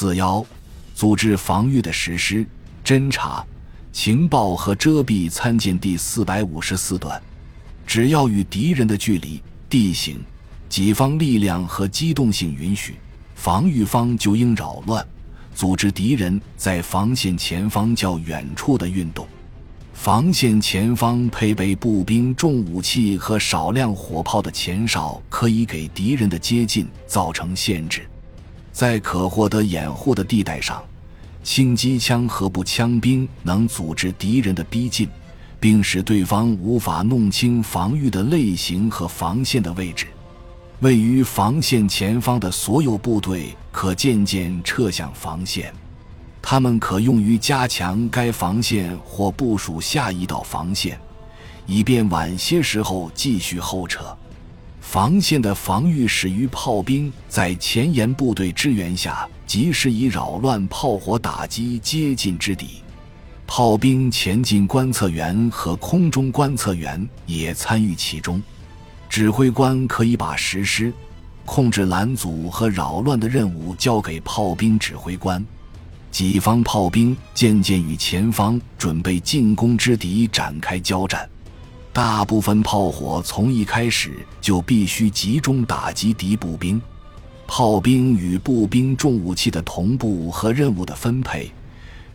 [0.00, 0.42] 四幺，
[0.94, 2.46] 组织防御的实施、
[2.82, 3.44] 侦察、
[3.92, 7.20] 情报和遮蔽参见第四百五十四段。
[7.86, 10.18] 只要与敌人的距离、地形、
[10.70, 12.94] 己方力量和机动性允许，
[13.34, 15.06] 防御方就应扰乱，
[15.54, 19.28] 组织敌人在防线前方较远处的运动。
[19.92, 28.08] 防线前方配备步兵、重武器和少量火炮的前哨，可以给敌人的接近造成限制。
[28.80, 30.82] 在可获得掩护的地带上，
[31.42, 35.06] 轻机枪和步枪兵能组织敌人的逼近，
[35.60, 40.06] 并使对方无法弄清防御的类型和防线的位置。
[40.78, 45.70] 位于防线前方的所有部队可渐渐撤向防线。
[46.40, 50.98] 它们可用于加强该防线或部署下一道防线，
[51.66, 54.16] 以便晚些时候继续后撤。
[54.90, 62.82] 防线的防御始于炮兵在前沿部队支援下，及时以扰乱炮火打击接近之敌。
[63.46, 68.42] 炮兵前进观测员和空中观测员也参与其中。
[69.08, 70.92] 指挥官可以把实施、
[71.46, 75.40] 控制拦阻和扰乱的任务交给炮兵指挥官。
[76.10, 81.30] 己方炮兵渐渐与前方准备进攻之敌展开交战，
[81.92, 86.80] 大部分炮火从一开始就必须集中打击敌步兵。
[87.46, 91.50] 炮兵与步兵重武器的同步和任务的分配，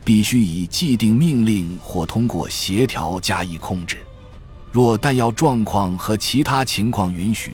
[0.04, 3.98] 必须以既定命令或通过协调加以控制。
[4.72, 7.54] 若弹药状况和其他情况允许，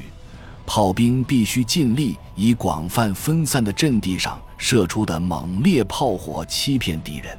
[0.65, 4.39] 炮兵必须尽力以广泛分散的阵地上。
[4.63, 7.35] 射出的猛烈炮火欺骗敌人，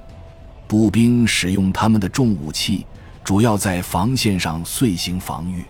[0.66, 2.84] 步兵使用他们的重武器，
[3.24, 5.64] 主要在防线上遂行防御。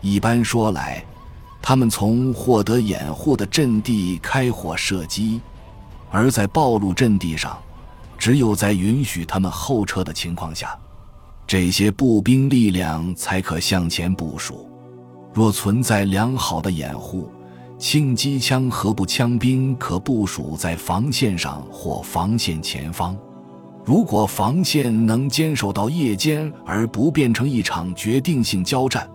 [0.00, 1.04] 一般说来，
[1.60, 5.40] 他们从获得掩护的阵地开火射击；
[6.10, 7.58] 而在暴露阵地上，
[8.16, 10.78] 只有在允许他们后撤的情况下，
[11.46, 14.70] 这些步兵力量才可向前部署。
[15.34, 17.30] 若存在良好的掩护，
[17.78, 23.16] 轻机枪和步枪兵可部署在防线上或防线前方。
[23.88, 29.08] 如果防线能坚守到夜间而不变成一场决定性交战，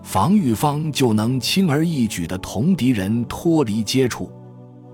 [0.00, 4.30] 防御方就能轻而易举地同敌人脱离接触。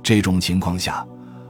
[0.03, 1.06] 这种情况下，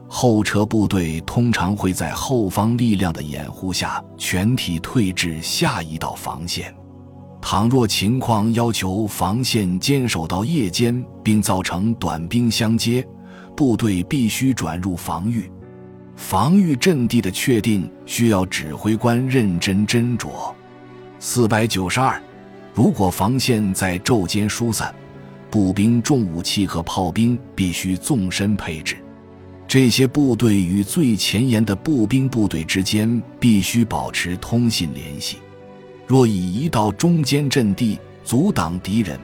[0.08, 6.74] 后撤部队通常会在后方力量的掩护下全体退至下一道防线。
[7.40, 13.06] 倘若情况要求防线坚守到夜间，并造成短兵相接，
[13.56, 15.48] 部队必须转入防御。
[16.18, 20.52] 防御阵地的确定需要指挥官认真斟酌。
[21.20, 22.20] 四百九十二，
[22.74, 24.92] 如果防线在昼间疏散，
[25.48, 28.96] 步兵重武器和炮兵必须纵深配置。
[29.66, 35.38] 这些部队与最前沿的步兵部队之间必须保持通信联系。
[36.04, 39.18] 若已移到中间阵地阻挡敌人，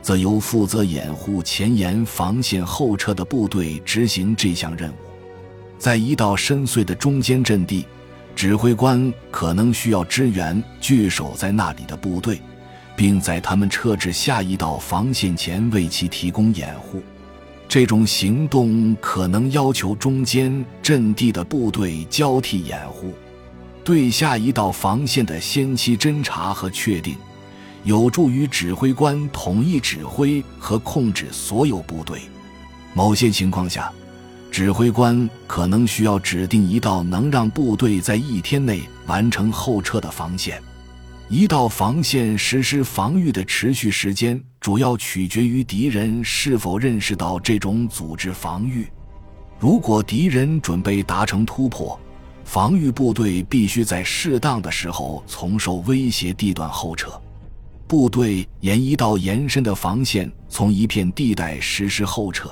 [0.00, 5.05] 则由负责掩护前沿防线后撤的部队执行这项任务。
[5.78, 7.86] 在一道深邃的中间阵地，
[8.34, 12.40] 指挥官可能需要支援据守在那里的部队，
[12.96, 17.02] 并在他们撤至下一道防线前为其提供掩护。
[17.68, 23.12] 这种行动可能要求中间阵地的部队交替掩护。
[23.84, 27.16] 对下一道防线的先期侦察和确定，
[27.84, 32.20] 有助于指挥官统一指挥和控制所有部队。
[32.94, 33.92] 某些情况下，
[34.50, 40.62] 指挥官可能需要指定一道能让部队在一天内完成后撤的防线。
[41.28, 48.86] 一道防线实施防御的持续时间，主要取决于敌人是否认识到这种组织防御。
[49.58, 51.98] 如果敌人准备达成突破，
[52.44, 57.10] 防御部队必须在适当的时候从受威胁地段后撤。
[57.88, 62.50] 部队沿一道延伸的防线从一片地带实施后撤，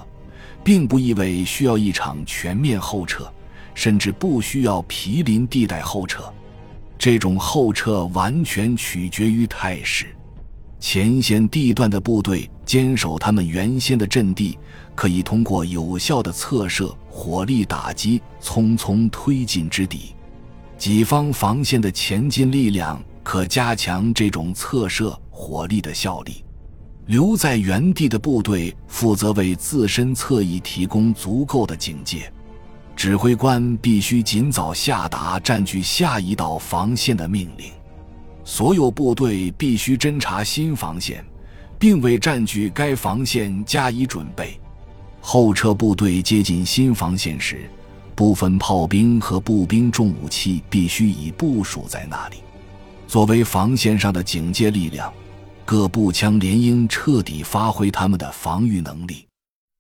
[0.65, 3.31] 并不意味需要一场全面后撤，
[3.75, 6.25] 甚至不需要毗邻地带后撤。
[6.99, 10.07] 这种后撤完全取决于态势。
[10.81, 14.59] 前线地段的部队坚守他们原先的阵地，
[14.95, 16.93] 可以通过有效的侧射。
[17.17, 20.17] 火力打击匆匆推进之敌，
[20.77, 26.44] 己方防线的前进力量可加强这种侧射火力的效力。
[27.07, 32.33] 留在原地的部队负责为自身侧翼提供足够的警戒。
[32.97, 37.71] 指挥官必须尽早下达占据下一道防线的命令。
[38.45, 41.25] 所有部队必须侦察新防线，
[41.79, 44.59] 并为占据该防线加以准备。
[45.21, 47.69] 后撤部队接近新防线时，
[48.15, 52.37] 部分炮兵和步兵重武器必须已部署在那里。
[53.09, 55.13] 作为防线上的警戒力量，
[55.65, 59.27] 各步枪连应彻底发挥他们的防御能力。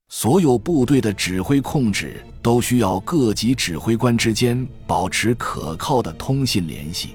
[0.08, 7.10] 所有部队的指挥控制都需要各级指挥官之间保持可靠的通信联系。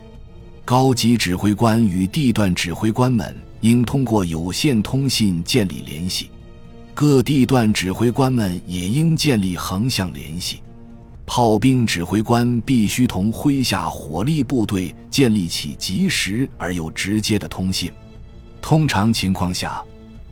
[0.65, 6.29] 高级指挥官与地段指挥官们应通过有线通信建立联系，
[6.93, 10.61] 各地段指挥官们也应建立横向联系。
[11.25, 17.91] 炮兵指挥官必须同麾下火力部队建立起及时而又直接的通信。
[18.69, 19.83] 通常情况下，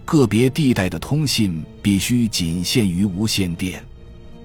[0.06, 3.84] 个别地带的通信必须仅限于无线电。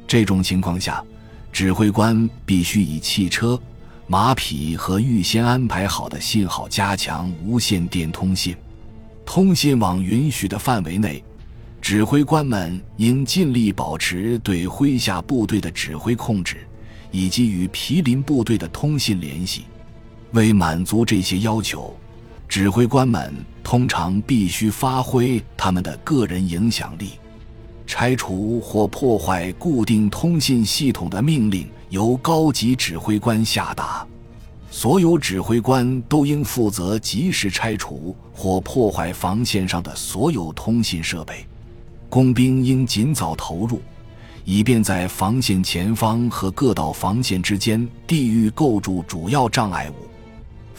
[0.06, 1.04] 这种情况下，
[1.52, 3.60] 指挥官必须以汽车。
[4.06, 8.56] 马匹和预先安排好的信号加强无线电通信。
[9.26, 11.22] 通信网允许的范围内，
[11.78, 16.66] 指挥官们应尽力保持对麾下部队的指挥控制，
[17.10, 19.64] 以及与毗邻部队的通信联系。
[20.30, 21.94] 为满足这些要求，
[22.48, 27.12] 指挥官们通常必须发挥他们的个人影响力。
[27.86, 31.68] 拆除或破坏固定通信系统的命令。
[31.90, 34.06] 由高级指挥官下达，
[34.70, 41.46] 所有指挥官都应负责及时拆除或破坏防线上的所有通信设备。
[42.08, 43.82] 工兵应尽早投入，
[44.46, 50.08] 以便在防线前方和各道防线之间地域构筑主要障碍物。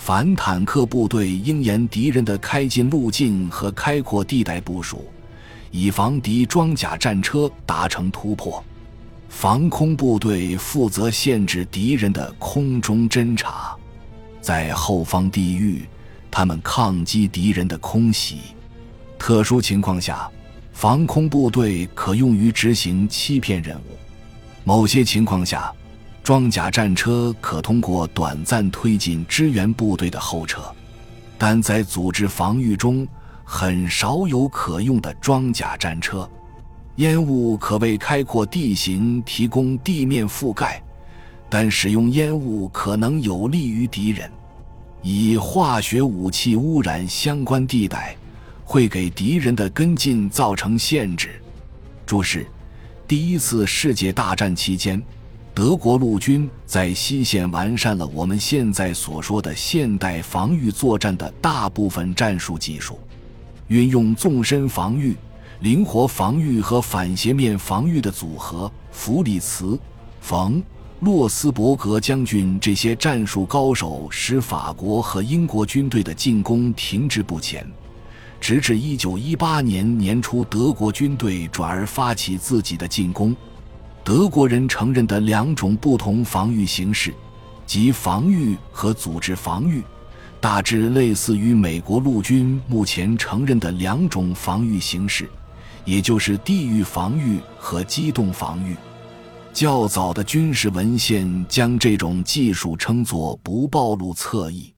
[0.05, 5.09] 反坦克部队应沿敌人的开进路径和开阔地带部署，
[5.71, 8.61] 以防敌装甲战车达成突破。
[9.29, 13.77] 防空部队负责限制敌人的空中侦察，
[14.41, 15.87] 在后方地域，
[16.29, 18.39] 他们抗击敌人的空袭。
[19.17, 20.29] 特殊情况下，
[20.73, 23.97] 防空部队可用于执行欺骗任务。
[24.65, 25.73] 某些情况下，
[26.23, 30.61] 装甲战车可通过短暂推进支援部队的后撤，
[31.37, 33.05] 但在组织防御中，
[33.43, 36.27] 很少有可用的装甲战车。
[36.95, 40.81] 烟雾可为开阔地形提供地面覆盖，
[41.49, 44.31] 但使用烟雾可能有利于敌人。
[45.01, 48.15] 以化学武器污染相关地带，
[48.63, 51.41] 会给敌人的跟进造成限制。
[52.05, 52.47] 注释：
[53.05, 55.01] 第一次世界大战期间，
[55.55, 62.99] 德国陆军在西线完善了我们现在所说的现代防御作战的大部分战术技术，
[63.67, 65.15] 运用纵深防御。
[65.59, 69.79] 灵活防御和反斜面防御的组合，弗里茨、
[70.19, 70.59] 冯·
[71.01, 77.65] 洛斯伯格将军这些战术高手使法国和英国军队的进攻停滞不前，
[78.41, 83.35] 直至1918年年初，德国军队转而发起自己的进攻。
[84.03, 87.13] 德国人承认的两种不同防御形式，
[87.65, 89.81] 即防御和组织防御，
[90.41, 95.29] 大致类似于美国陆军目前承认的两种防御形式。
[95.85, 98.75] 也就是地域防御和机动防御，
[99.51, 104.73] 较早的军事文献将这种技术称作不暴露侧翼。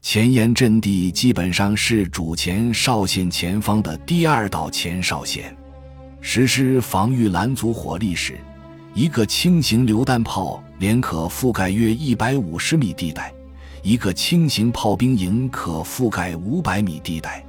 [0.00, 5.54] 前沿阵地基本上是主前哨线前方的第二道前哨线。
[6.20, 8.38] 实施防御拦阻火力时，
[8.94, 13.32] 一个轻型榴弹炮连可覆盖约一百五十米地带，
[13.82, 17.44] 一个轻型炮兵营可覆盖五百米地带。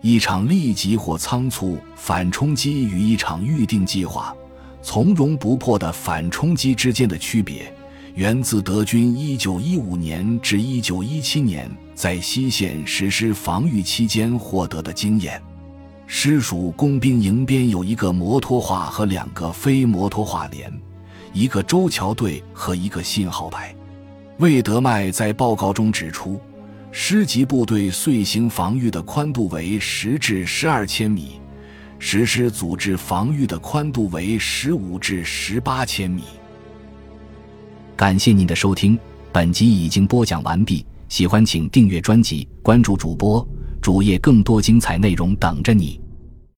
[0.00, 4.34] 一场立即或仓促反冲击与一场预定计划、
[4.82, 7.72] 从容不迫的反冲击之间的区别，
[8.14, 15.40] 源自德军1915年至1917年在西线实施防御期间获得的经验。
[16.12, 20.68] 师属工兵营边有一个摩托化和两个非摩托化连，
[21.32, 23.72] 一个周桥队和一个信号排。
[24.38, 26.38] 魏德迈在报告中指出。
[26.90, 31.40] 师级部队遂行防御的宽度为十至十二千米，
[32.00, 36.24] 实施组织防御的宽度为十五至十八千米。
[37.96, 38.98] 感谢您的收听，
[39.32, 40.84] 本集已经播讲完毕。
[41.08, 43.46] 喜欢请订阅专辑，关注主播
[43.80, 46.00] 主页，更多精彩内容等着你。